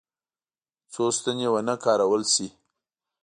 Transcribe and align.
څو 0.93 1.03
ستنې 1.17 1.47
ونه 1.53 1.75
کارول 1.83 2.23
شي. 2.33 2.47